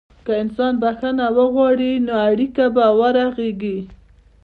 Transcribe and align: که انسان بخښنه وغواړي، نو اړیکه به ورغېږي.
که 0.25 0.31
انسان 0.43 0.73
بخښنه 0.83 1.25
وغواړي، 1.37 1.91
نو 2.05 2.11
اړیکه 2.29 2.65
به 2.75 2.85
ورغېږي. 2.99 3.79